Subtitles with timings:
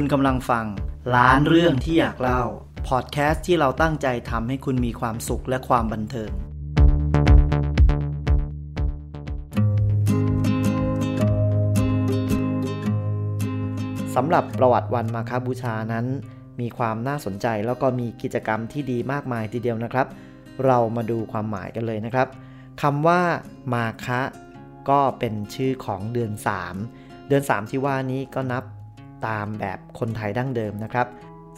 [0.00, 0.66] คุณกำลังฟัง
[1.16, 2.42] ล้านเรื่องที่อยากเล่า
[2.88, 6.30] พอดแคสต์ที่เราตั้งใจทำให้คุณมีความสุขและความบันเทิง
[14.14, 16.06] สำหรับประวัติวันมาคาบูชานั้น
[16.60, 20.06] มีความน่าสนใจแล้วก็มีกิจกรรมที่ดีมากมายทีเดียวนะครับ
[20.66, 22.28] เรามาดูความหมายกันเลยนะครับ
[22.82, 23.20] คำว่า
[23.72, 24.20] มาคะ
[24.90, 26.32] ก็เป็นชื่อของเดือน
[26.80, 28.64] 3 เดือน 3 ที่ว่านี้ก็นับ
[29.26, 31.06] ตามแบบคนไทยดั้งเดิมนะครับ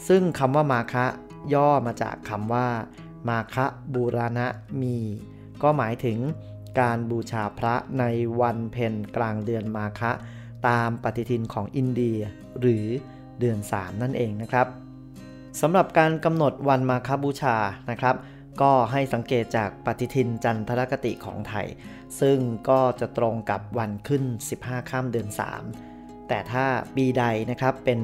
[0.09, 1.07] ซึ่งคำว่ามาคะ
[1.55, 2.67] ย่อมาจากคำว่า
[3.29, 4.47] มาคะบูรณะ
[4.83, 4.97] มี
[5.63, 6.19] ก็หมายถึง
[6.81, 8.05] การบูชาพระใน
[8.41, 10.13] วันเพ็ญกลางเดือนมาคะ
[10.69, 12.19] ตามปฏิทินของอินเดีย
[12.61, 12.87] หรือ
[13.41, 14.67] เดือน 3 นั่นเองนะครับ
[15.61, 17.57] สำหรับการกำหนดวันมาคบูชา
[17.91, 18.17] นะครับ
[18.61, 21.67] ก็ให้สังเกตจากปฏิทินจันทรคติของไทย
[22.21, 22.39] ซึ่ง
[22.69, 24.25] ก็จะตรงกับวันขึ้น
[24.59, 25.88] 15 ข้ามเดือน 3
[26.29, 28.01] แต่ถ้าปีใดนะครับเป็น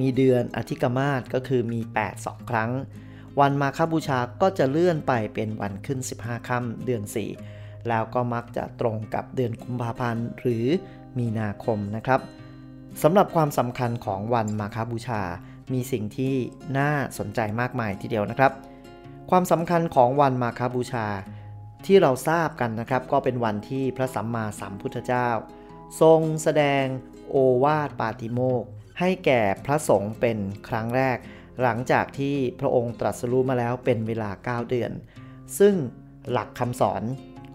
[0.00, 2.70] มีเดือนอธิกมาศก็คือมี 8 2 ครั้ง
[3.40, 7.02] วันมาคบูชาก็จะเลื่อนไปเป็นวันขึ้น 15ค่ำเดือน
[7.44, 10.64] 4 แล้วก็มักจะตรงกับเดือนกุมภาพันธ์หรือ
[11.18, 12.20] มีนาคมนะครับ
[13.02, 15.22] สำหรับความสำคัญของวันมาคบูชา
[15.72, 16.34] มีสิ่งที่
[16.78, 18.52] น่าสนใจมากมายทีเดียวนะครับ
[19.30, 21.06] ความสำคัญของวันมาคบูชา
[21.86, 25.28] ที่เราทราบกันนะครับ ก็เป็นวันที่พระสัมมาสัมพุทธเจ้า
[26.00, 26.84] ทรงแสดง
[27.30, 28.64] โอวาทปาติโมก
[29.00, 31.18] ให้แก่พระสงฆ์เป็นครั้งแรก
[31.62, 34.92] หลังจากที่พระองค์ตรัสรู้มาแล้วเป็นเวลา 9 เดือน
[35.58, 35.74] ซึ่ง
[36.30, 37.02] หลักคำสอน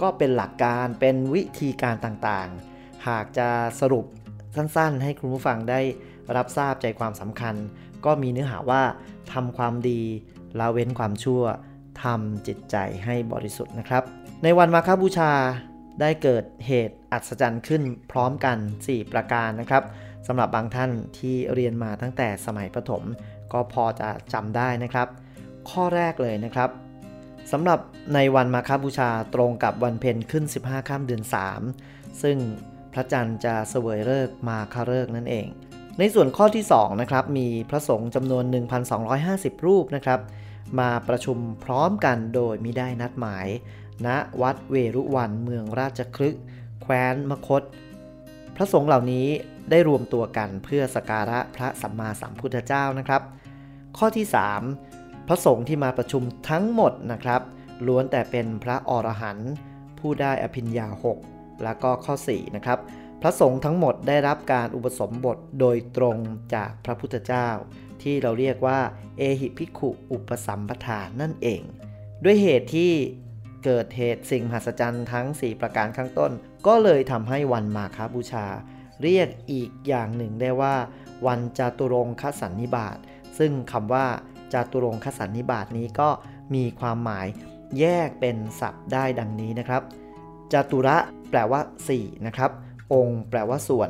[0.02, 4.06] ก็เป็นหลักการเป็นวิธีการต่างๆ หากจะสรุป
[4.56, 5.81] สั้นๆ ให้คุณผู้ฟังได้
[6.36, 7.56] รับทราบใจความสำคัญ
[8.06, 8.83] ก็มีเนื้อหาว่า
[9.33, 10.02] ทำความดี
[10.59, 11.44] ละเว้นความชั่ว
[12.04, 14.04] ทำจิตใจให้บริสุทธิ์นะครับ
[14.44, 15.31] ในวันมาฆบูชา
[16.02, 19.83] ได้เกิดเหตุอัศจรรย์ขึ้นพร้อมกัน 4 ประการนะครับ
[20.28, 23.03] สำหรับบางท่านที่เรียนมาตั้งแต่สมัยประถม
[23.53, 25.08] ก็พอจะจำได้นะครับ
[25.70, 26.70] ข้อแรกเลยนะครับ
[27.52, 27.80] สำหรับ
[28.14, 31.23] ในวันมาคบูชาตรงกับวันเพ็ญขึ้น 15 ข้ามเดือน
[31.71, 32.37] 3 ซึ่ง
[32.93, 35.48] พระจันทร์จะเสวยฤกษ์มาคาฤกษ์นั่นเอง
[35.99, 38.43] ในส่วนข้อที่2นะครับมีพระสงฆ์จำนวน
[39.05, 40.20] 1,250 รูปนะครับ
[40.80, 43.48] มาประชุมพร้อมกันโดยมิได้นัดหมาย
[44.05, 44.08] ณ
[44.42, 46.37] วัดเวรุวันเมืองราชคลึก
[46.82, 47.64] แคว้นมคต
[48.55, 49.27] พระสงฆ์เหล่านี้
[49.70, 53.21] ได้รวมตัวกันเพื่อสการะพระสัมมาสัมพุทธเจ้านะครับ
[53.98, 54.26] ข้อที่
[54.77, 57.42] 3 พระสงฆ์ที่มาประชุมทั้งหมดนะครับ
[57.87, 59.52] ล้วนแต่เป็นพระอรหันต์
[59.99, 60.87] ผู้ได้อภิญญา
[61.26, 62.80] 6 แล้วก็ข้อ4นะครับ
[63.21, 66.17] พระสงฆ์ทั้งหมดได้รับการอุปสมบทโดยตรง
[66.54, 67.48] จากพระพุทธเจ้า
[68.02, 68.80] ที่เราเรียกว่า
[69.17, 71.61] เอหิภิกขุอุปสัมปทานนั่นเอง
[72.23, 72.93] ด้วยเหตุที่
[73.64, 76.31] เกิดเหตุสิ่งมหัศจรรย์ทั้ง 4 ประการข้างต้น
[76.67, 78.45] ก็เลยทำให้วันมาคาบูชา
[79.02, 80.75] เรียกอีกอย่างหนึ่งได้ว่า
[81.27, 82.98] วันจาตุรงคสันนิบาต
[83.37, 84.05] ซึ่งคำว่า
[84.53, 86.09] จาตุรงคสันนิบาตนี้ก็
[86.55, 87.27] มีความหมาย
[87.80, 89.81] แยกเป็นศัพท์ได้ดังนี้นะครับ
[90.53, 90.98] จาตุระ
[91.30, 91.61] แปลว่า
[91.93, 92.52] 4นะครับ
[92.93, 93.89] องค์แปลว่าส่วน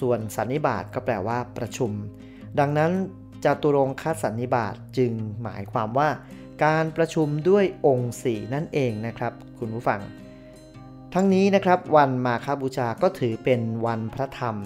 [0.00, 1.92] ส่วนสันนิบาตก็แปลว่าประชุม
[2.58, 2.90] ดังนั้น
[3.44, 6.08] จาตุรงคสันนิบาตจึงหมายความว่า
[6.64, 10.00] การประชุมด้วยองค์4นั่นเองนะครับคุณผู้ฟัง
[11.14, 14.56] ทั้งนี้นะครับวันมาคบูชาก็ถือเป็นวันพระธรรม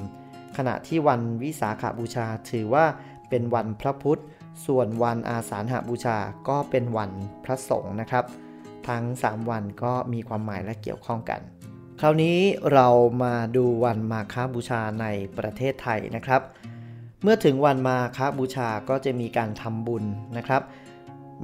[0.56, 2.84] ขณะที่วันวิสาขาบูชาถือว่า
[3.28, 4.20] เป็นวันพระพุทธ
[4.66, 6.16] ส่วนวันอาสาฬหบูชา
[6.48, 7.10] ก็เป็นวัน
[7.44, 8.24] พระสงฆ์นะครับ
[8.88, 11.40] ทั้ง 3 วันก็มีความหมายและเกี่ยวข้องกัน
[12.00, 12.38] คราวนี้
[12.72, 12.88] เรา
[13.22, 15.06] มาดูวันมาคบูชาใน
[15.38, 16.42] ประเทศไทยนะครับ
[17.22, 20.04] เมื่อถึงวันมาคบูชาก็จะมีการทำบุญ
[20.36, 20.62] นะครับ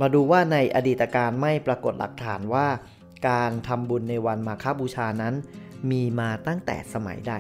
[0.01, 2.67] มาดูว่าในอดีตการไม่ปรากฏหลักฐานว่า
[3.29, 5.35] การทำบุญในวันมาฆบูชานั้น
[5.91, 7.35] มีมาตั้งแต่สมัยใด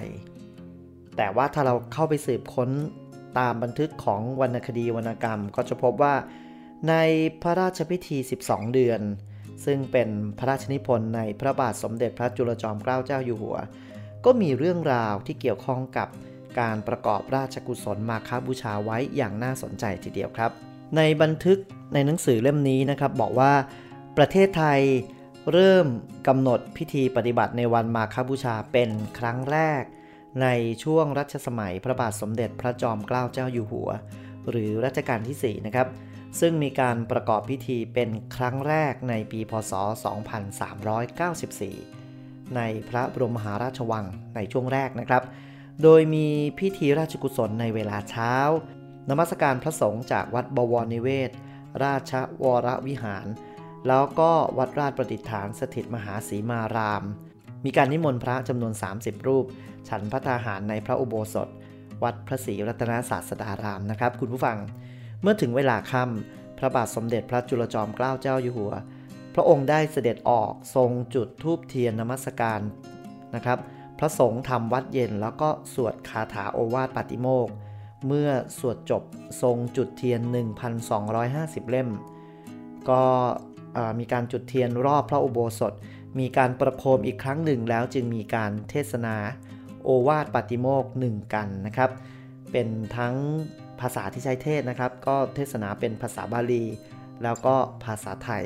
[1.16, 2.71] แต่ว่าถ้าเราเข้าไปสืบค้น
[3.38, 6.15] ตามบันทึกของวรรณคดีวรรณกรรม ก็จะพบว่า
[6.88, 6.94] ใน
[7.43, 9.00] พระราชพิธี 12 เดือน
[9.65, 13.56] ซึ่งเป็นพระราชนิพนธ์ในพระบาทสมเด็จพระจุลจอมเกล้าเจ้าอยู่หัว
[14.25, 16.09] ก็มีเรื่องราวที่เกี่ยวข้องกับ
[16.60, 20.51] การประกอบราชกุศลมาคาบูชาไว้อย่างน่าสนใจทีเดียวครับ
[20.97, 21.59] ในบันทึก
[21.95, 23.53] ในหนังสือเล่มนี้นะครับบอกว่า
[24.16, 24.81] ประเทศไทย
[25.53, 25.87] เริ่ม
[26.28, 29.83] กำหนดพิธีปฏิบัติในวันมาคบูชาเป็นครั้งแรก
[30.42, 30.48] ใน
[30.83, 33.89] ช่วงรัชสมัยพระบาทสมเด็จพระจอมเกล้าเจ้าอยู่หัว
[34.51, 35.89] หรือรัชกาลที่4นะครับ
[36.41, 39.72] ซึ่งมีการประกอบพิธีเป็นครั้งแรกในปีพศ
[41.75, 45.22] 2394 ในพระบรมมหาราชวังในช่วงแรกนะครับ
[45.83, 46.27] โดยมี
[46.59, 48.34] พิธีราชกุศลในเวลาเช้า
[49.10, 51.31] นมัสการพระสงฆ์จากวัดบวรนิเวศ
[51.84, 52.13] ราช
[52.43, 53.27] วรวิหาร
[53.89, 57.05] แล้วก็วัดราชประดิษฐานสถิตมหาสีมาราม
[57.65, 59.45] มีการนิมนต์พระจำนวน 30 รูป
[59.89, 61.49] ฉันพระทหารในพระอุโบสถ
[62.03, 64.59] วัดพระศรีรัตนศาสดารามนะครับ คุณผู้ฟัง
[65.22, 68.72] เมื่อถึงเวลาค่ำพระบาทสมเด็จพระจุลจอมเกล้าเจ้าอยู่หัว
[69.34, 72.61] พระองค์ได้เสด็จออกทรงจุดทูบเทียนนมัสการ
[73.34, 73.59] นะครับ
[73.99, 77.49] พระสงฆ์ทำวัดเย็นแล้วก็สวดคาถาโอวาทปาติโมก
[78.06, 79.02] เมื่อสวดจบ
[79.42, 80.20] ทรงจุดเทียน
[80.97, 81.88] 1,250 เล่ม
[82.91, 83.02] ก็
[83.98, 85.72] มีการจุดเทียนรอบพระอุโบสถ
[86.18, 89.16] มีการประโคมอีกครั้งหนึ่งแล้วจึงมีการเทศนา
[89.84, 91.91] โอวาทปาติโมกหนึ่งกันนะครับ
[92.52, 93.14] เป็นทั้ง
[93.80, 96.64] ภาษาที่ใช้เทศนะครับ ก็เทศนาเป็นภาษาบาลี
[97.22, 97.54] แล้วก็
[97.84, 98.44] ภาษาไทย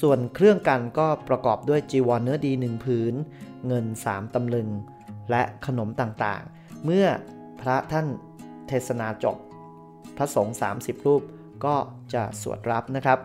[0.00, 3.14] ส่วนเครื่องกันก็ประกอบด้วยจีวรเนื้อดีหนึ่งผืน
[3.66, 4.68] เงิน 3 ตำลึง
[5.30, 7.06] และขนมต่างๆ เมื่อ
[7.60, 8.06] พระท่าน
[8.68, 9.36] เทศนาจบ
[10.16, 11.22] พระสงฆ์30 รูป
[11.64, 11.76] ก็
[12.14, 13.18] จะสวดรับนะครับ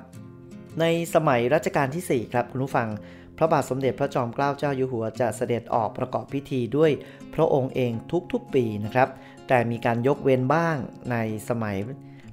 [0.80, 2.90] ในสมัยรัชกาลที่ 4 ครับคุณผู้ฟัง
[3.38, 6.92] พระบาทสมเด็จพระจอมเกล้าเจ้าอยู่หัวจะเสด็จออกประกอบพิธีด้วย
[7.34, 7.92] พระองค์เอง
[8.32, 9.10] ทุกๆปีนะครับ
[9.48, 10.78] แต่มีการยกเว้นบ้าง
[11.12, 11.16] ใน
[11.50, 11.78] สมัย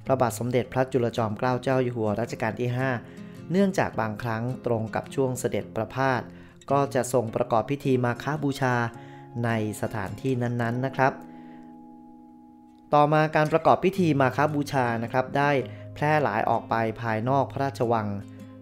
[0.05, 2.69] พระบาทสมเด็จพระจุลจอมเกล้าเจ้าอยู่หัวรัชกาลที่
[3.09, 6.21] 5 เนื่องจากบางครั้งตรงกับช่วงเสด็จประพาส
[6.71, 8.75] ก็จะทรงประกอบพิธีมาค้าบูชา
[9.45, 9.49] ใน
[9.81, 11.13] สถานที่นั้นๆนะครับ
[12.93, 15.51] ต่อมาการประกอบพิธีมาคาบูชานะครับ ได้
[15.95, 18.07] แพร่หลายออกไปภายนอกพระราชวัง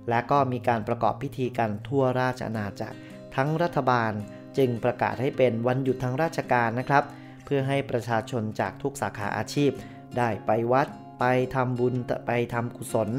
[0.09, 2.97] และก็มีการประกอบพิธีกันทั่วราชอาณาจักร
[3.35, 4.11] ทั้งรัฐบาล
[4.57, 7.03] จึงประกาศให้เป็นวันหยุดทางราชการนะครับ
[7.45, 9.71] เพื่อให้ประชาชนจากทุกสาขาอาชีพ
[10.17, 10.87] ได้ไปวัด
[11.19, 11.25] ไป
[11.55, 11.95] ทำบุญ
[12.27, 13.09] ไปทำกุศล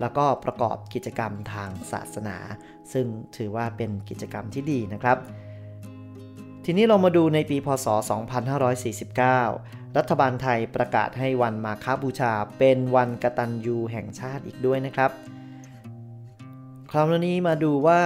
[0.00, 2.36] แล้วก็ประกอบกิจกรรมทางศาสนา
[2.92, 5.18] ซึ่งถือว่าเป็นกิจกรรมที่ดีนะครับ
[6.64, 7.86] ทีนี้เรามาดูในปีพศ
[8.88, 15.10] 2549 รัฐบาลไทยประกาศให้วันมาคาบูชา เป็นวันกตัญญูแห่งชาติอีกด้วยนะครับ
[16.90, 18.00] คราวนี้มาดูว่า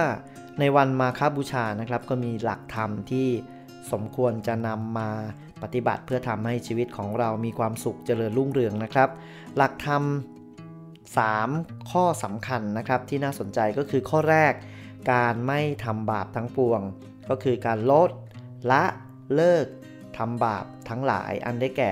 [0.59, 3.27] ในวันมาคาบูชานะครับ ก็มีหลักธรรมที่
[3.91, 5.09] สมควรจะนำมา
[5.61, 9.09] ปฏิบัติเพื่อทำให้ชีวิตของเรามีความสุขเจริญรุ่งเรืองนะครับ
[9.57, 10.03] หลักธรรม
[10.95, 14.53] 3 ข้อสำคัญนะครับที่น่าสนใจก็คือข้อแรก
[15.11, 16.81] การไม่ทำบาปทั้งปวง
[17.29, 18.09] ก็คือการลด
[18.71, 18.83] ละ
[19.35, 19.65] เลิก
[20.17, 21.91] ทำบาปทั้งหลายอันได้แก่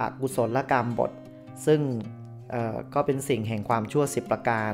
[0.00, 1.12] อกุศลกรรมบท
[1.66, 1.80] ซึ่ง
[2.94, 4.72] ก็เป็นสิ่งแห่งความชั่วสิบประการ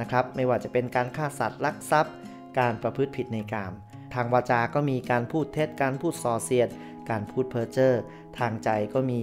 [0.00, 2.14] นะครับ ไม่ว่าจะเป็นการฆ่าสัตว์ลักทรัพย์
[2.58, 3.72] การประพฤติผิดในกาม
[4.14, 6.68] ทางวาจา ก็มีการพูดเท็จ การพูดส่อเสียด
[7.10, 7.94] การพูดเพ้อเจ้อ
[8.38, 9.22] ทางใจก็มี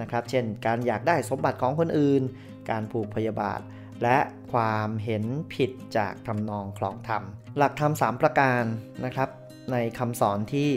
[0.00, 2.22] นะครับ เช่น การอยากได้สมบัติของคนอื่น
[2.70, 3.60] การผูกพยาบาท
[4.02, 4.18] และ
[4.52, 5.24] ความเห็น
[5.54, 7.22] ผิดจากทำนองคลองธรรม
[7.56, 8.62] หลักธรรม3ประการ
[9.04, 9.28] นะครับ
[9.72, 10.68] ในคำสอนที่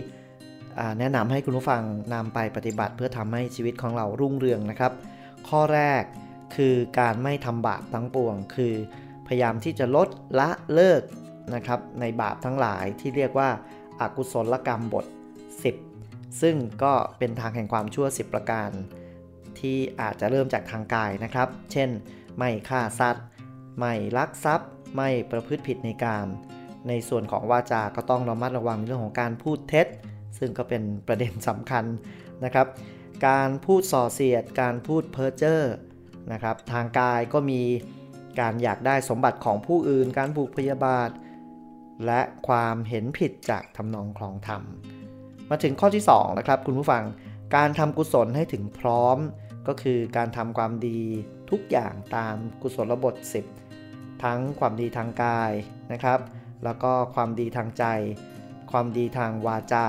[1.00, 1.82] แนะนำให้คุณผู้ฟัง
[2.14, 4.92] นำไปปฏิบัติเพื่อทำให้ชีวิตของเรารุ่งเรืองนะครับ
[5.50, 6.04] ข้อแรก
[6.56, 8.74] คือการไม่ทำบาปทั้งปวง คือ
[9.28, 10.08] พยายามที่จะลด
[10.40, 11.02] ละเลิก
[11.56, 13.50] นะครับในบาปทั้งหลายที่เรียกว่า
[14.02, 15.06] อากุศลกรรมบท
[15.74, 18.70] 10 ซึ่งก็เป็นทางแห่งความชั่ว 10 ประการ
[19.60, 21.90] ที่อาจจะเริ่มจากทางกายนะครับ เช่น
[22.38, 23.26] ไม่ฆ่าสัตว์
[23.80, 26.26] ไม่ลักทรัพย์ ไม่ประพฤติผิดในการ
[26.88, 29.88] ในส่วนของวาจาก็ต้องระมัดระวังในเรื่องของการพูดเท็จ
[30.38, 31.86] ซึ่งก็เป็นประเด็นสำคัญ
[32.44, 32.68] นะครับ
[33.28, 35.62] การพูดส่อเสียด การพูดเพ้อเจ้อ
[36.32, 37.62] นะครับทางกายก็มี
[38.40, 41.10] การอยากได้สมบัติของผู้อื่น การผูกพยาบาท
[42.06, 44.62] และความเห็นผิดจากทำนองคลองธรรม
[45.50, 47.04] มาถึงข้อที่2นะครับคุณผู้ฟัง
[47.56, 49.18] การทำกุศลให้ถึงพร้อม
[49.68, 51.02] ก็คือการทำความดี
[51.50, 53.16] ทุกอย่างตามกุศลบท
[53.68, 55.52] 10 ทั้งความดีทางกาย
[55.92, 56.20] นะครับ
[56.64, 57.86] แล้วก็ความดีทางใจ
[58.72, 59.88] ความดีทางวาจา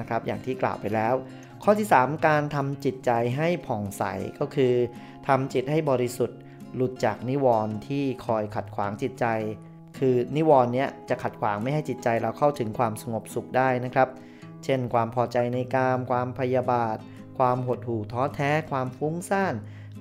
[0.00, 1.14] นะครับอย่างที่กล่าวไปแล้ว
[1.62, 4.02] ข้อที่ 3 การทำจิตใจให้ผ่องใส
[4.40, 4.74] ก็คือ
[5.28, 6.38] ทำจิตให้บริสุทธิ์
[6.74, 9.26] หลุดจากนิวรณ์ที่คอยขัดขวางจิตใจ
[9.98, 14.08] คือนิวรณ์เนี้ยจะขัดขวางไม่ให้จิตใจเราเข้าถึงความสงบสุขได้นะครับ
[14.64, 16.96] เช่น ความพอใจในกาม ความพยาบาท
[17.38, 19.54] ความหดหู่ท้อแท้ ความฟุ้งซ่าน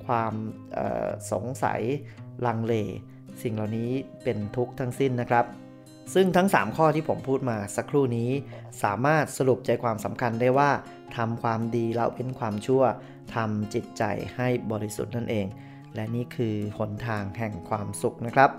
[0.06, 0.34] ความ
[1.32, 1.82] สงสัย
[2.46, 2.74] ลังเล
[3.42, 3.92] สิ่งเหล่านี้
[4.24, 5.46] เป็นทุกข์ทั้งสิ้นนะครับ
[6.14, 8.30] ซึ่งทั้ง 3 ข้อที่ผมพูดมาสักครู่นี้
[8.84, 10.72] สามารถสรุปใจความสำคัญได้ว่า
[11.16, 12.84] ทำความดีแล้วเป็นความชั่ว
[13.36, 14.04] ทำจิตใจ
[14.36, 15.48] ให้บริสุทธิ์นั่นเอง
[15.96, 18.50] และนี่คือหนทางแห่งความสุขนะครับ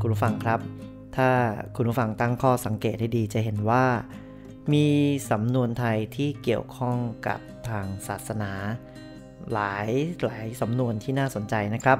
[0.00, 0.60] คุณผู้ฟังครับ
[1.16, 1.30] ถ้า
[1.76, 3.84] คุณผู้ฟังตั้งข้อสังเกตให้ดีจะเห็นว่า
[4.72, 4.86] มี
[5.30, 8.52] สำนวนไทยที่เกี่ยวข้องกับทางศาสนา
[9.52, 9.88] หลาย
[10.24, 11.98] หลายสำนวนที่น่าสนใจนะครับ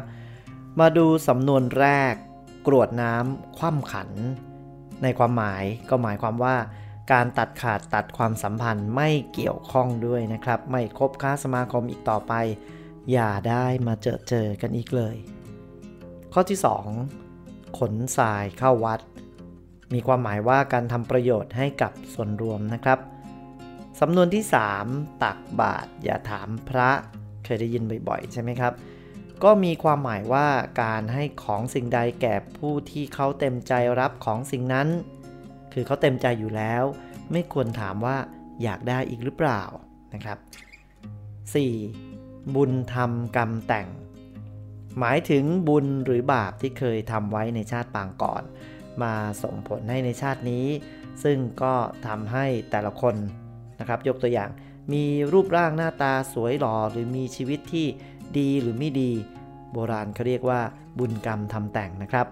[0.81, 2.15] มาดูสำนวนแรก
[2.67, 4.11] กรวดน้ำคว่ำขัน
[5.03, 6.57] ในความหมายก็หมายความว่า
[7.13, 12.33] การตัดขาดตัดความสัมพันธ์ไม่เกี่ยวข้องด้วยนะครับ ไม่คบค้าสมาคมอีกต่อไป
[13.13, 15.17] อย่าได้มาเจอเจอกันอีกเลย
[16.33, 16.59] ข้อที่
[17.19, 19.01] 2 ขนทรายเข้าวัด
[19.93, 22.99] มีความหมายว่าการทำประโยชน์ให้กับส่วนรวมนะครับ
[24.01, 24.45] สำนวนที่
[24.83, 26.91] 3 ตักบาตรอย่าถามพระ
[27.45, 28.73] เคยได้ยินบ่อยๆ ใช่ไหมครับ
[29.45, 30.49] ก็มีความหมายว่า
[30.83, 34.89] การให้ของสิ่งใดแก่ผู้ที่เขาเต็มใจรับของสิ่งนั้น
[35.73, 36.85] คือเขาเต็มใจอยู่แล้ว
[37.33, 38.17] ไม่ควรถามว่า
[38.63, 39.63] อยากได้อีกหรือเปล่า
[40.15, 40.39] นะครับ
[41.67, 42.55] 4.
[42.55, 43.89] บุญทำกรรมแต่ง
[44.99, 48.43] หมายถึงบุญหรือบาปที่เคยทำไว้ในชาติปางก่อน
[49.03, 50.67] มาส่งผลให้ในชาตินี้
[51.25, 51.75] ซึ่งก็
[52.07, 53.15] ทำให้แต่ละคน
[53.81, 54.51] นะครับ ยกตัวอย่าง
[54.93, 57.87] มีรูปร่างหน้าตาสวยหล่อหรือมีชีวิตที่
[58.39, 59.13] ดีหรือไม่ดี
[59.73, 60.61] โบราณเขาเรียกว่า
[60.99, 62.27] บุญกรรมทำแต่งนะครับ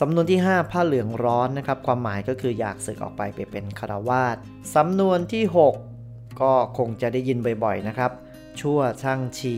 [0.00, 4.36] สำนวนที่ 5 ผ้าเหลืองร้อนนะครับ ความหมายก็คืออยากสึกออกไปไปเป็นคารวาส
[4.74, 8.12] สำนวนที่ 6 ก็คงจะได้ยินบ่อยๆนะครับ
[8.60, 9.56] ชั่วช่างชี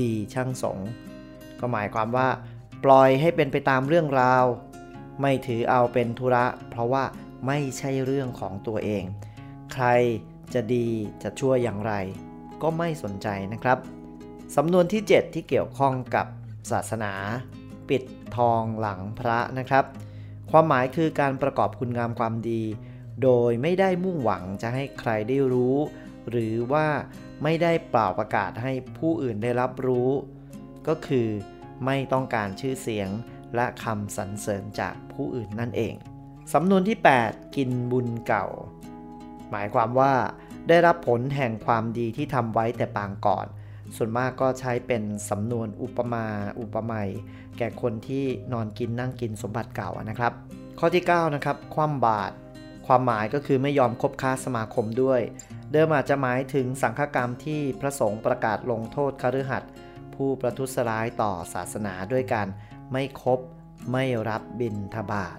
[0.00, 0.78] ดีช่างสง
[1.60, 2.28] ก็หมายความว่า
[2.84, 4.44] ปล่อยให้เป็นไปตามเรื่องราว
[5.20, 7.04] ไม่ถือเอาเป็นธุระ เพราะว่า
[7.46, 9.04] ไม่ใช่เรื่องของตัวเอง
[9.72, 9.86] ใคร
[10.54, 10.88] จะดี
[11.22, 11.92] จะชั่วอย่างไร
[12.62, 13.78] ก็ไม่สนใจนะครับ
[14.56, 16.26] สำนวนที่ 7 ที่เกี่ยวข้องกับ
[16.70, 17.12] ศาสนา
[17.88, 18.02] ปิด
[18.36, 19.84] ทองหลังพระนะครับ
[20.50, 22.62] ความหมายคือการประกอบคุณงามความดี
[23.22, 25.76] โดยไม่ได้มุ่งหวังจะให้ใครได้รู้
[26.30, 26.86] หรือว่า
[27.42, 30.10] ไม่ได้เปล่าประกาศให้ผู้อื่นได้รับรู้
[30.88, 31.28] ก็คือ
[31.86, 33.10] ไม่ต้องการชื่อเสียง
[33.54, 35.94] และคำสรรเสริญจากผู้อื่นนั่นเอง
[36.52, 38.46] สำนวนที่ 8 กินบุญเก่า
[39.50, 40.14] หมายความว่า
[40.68, 43.46] ได้รับผลแห่งความดีที่ทำไว้แต่ปางก่อน
[43.96, 46.26] ส่วนมากก็ใช้เป็นสำนวนอุปมา
[46.60, 47.10] อุปไมย
[47.58, 50.32] แก่คนที่นอนกินนั่งกินสมบัติเก่านะครับ
[50.78, 52.34] ข้อที่9นะครับคว่ำบาตร
[52.86, 55.20] ความหมายก็คือไม่ยอมคบค้าสมาคมด้วย
[55.72, 59.72] เดิมอาจจะหมายถึงสังฆกรรมที่พระสงฆ์ประกาศลงโทษคฤหัสถ์
[60.14, 62.48] ผู้ประทุษร้ายต่อศาสนาด้วยการ
[62.92, 63.40] ไม่คบ
[63.92, 65.38] ไม่รับบิณฑบาต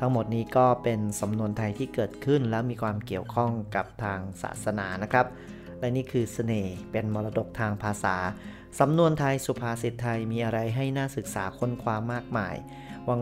[0.00, 5.26] ทั้งหมดนี้ก็เป็นสำนวนไทยที่เกิดขึ้นและมีความเกี่ยวข้องกับทางศาสนานะครับ
[5.82, 8.16] และนี่คือสเสน่ห์เป็นมรดกทางภาษา
[8.80, 12.56] สำนวนไทยสุภาษิตไทยมีอะไรให้น่าศึกษาค้นคว้ามากมาย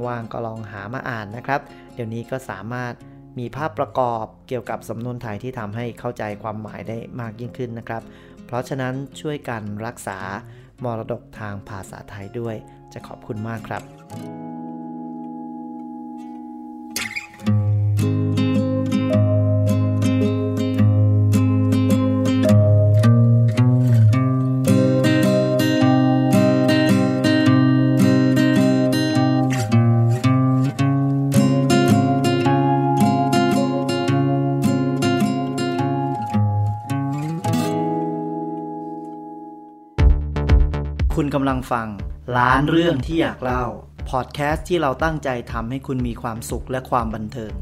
[0.07, 1.61] ว่างๆก็ลองหามาอ่านนะครับ
[1.95, 2.93] เดี๋ยวนี้ก็สามารถ
[3.39, 8.03] มีภาพประกอบเกี่ยวกับสำนวนไทยที่ทำให้เข้าใจความหมายได้มากยิ่งขึ้นนะครับ
[8.47, 10.19] เพราะฉะนั้นช่วยกันรักษา
[10.85, 12.57] มรดกทางภาษาไทยด้วย
[12.93, 14.40] จะขอบคุณมากครับ
[41.35, 41.89] กำลังฟัง
[42.37, 43.65] ล้านเรื่องที่อยากเล่า
[44.11, 47.53] พอดแคสต์ที่เราตั้งใจทำให้คุณมีความสุขและความบันเทิง